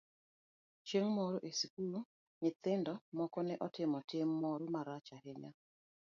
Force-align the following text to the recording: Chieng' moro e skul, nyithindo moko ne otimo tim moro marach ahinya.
Chieng' 0.87 1.11
moro 1.15 1.37
e 1.49 1.51
skul, 1.59 1.93
nyithindo 2.41 2.93
moko 3.17 3.39
ne 3.47 3.55
otimo 3.65 3.97
tim 4.09 4.29
moro 4.41 4.65
marach 4.73 5.09
ahinya. 5.17 5.51